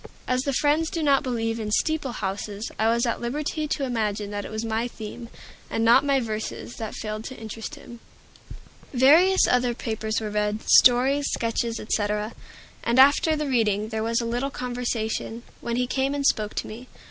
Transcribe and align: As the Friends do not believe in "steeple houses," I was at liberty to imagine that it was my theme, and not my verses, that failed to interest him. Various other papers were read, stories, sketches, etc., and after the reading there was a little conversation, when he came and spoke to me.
As 0.27 0.41
the 0.41 0.51
Friends 0.53 0.89
do 0.89 1.03
not 1.03 1.21
believe 1.21 1.59
in 1.59 1.69
"steeple 1.69 2.13
houses," 2.13 2.71
I 2.79 2.89
was 2.89 3.05
at 3.05 3.21
liberty 3.21 3.67
to 3.67 3.83
imagine 3.83 4.31
that 4.31 4.45
it 4.45 4.49
was 4.49 4.65
my 4.65 4.87
theme, 4.87 5.29
and 5.69 5.85
not 5.85 6.03
my 6.03 6.19
verses, 6.19 6.77
that 6.77 6.95
failed 6.95 7.23
to 7.25 7.37
interest 7.37 7.75
him. 7.75 7.99
Various 8.95 9.45
other 9.47 9.75
papers 9.75 10.19
were 10.19 10.31
read, 10.31 10.63
stories, 10.63 11.27
sketches, 11.27 11.79
etc., 11.79 12.33
and 12.83 12.97
after 12.97 13.35
the 13.35 13.45
reading 13.45 13.89
there 13.89 14.01
was 14.01 14.19
a 14.21 14.25
little 14.25 14.49
conversation, 14.49 15.43
when 15.59 15.75
he 15.75 15.85
came 15.85 16.15
and 16.15 16.25
spoke 16.25 16.55
to 16.55 16.67
me. 16.67 16.87